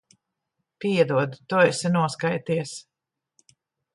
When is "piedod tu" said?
0.85-1.59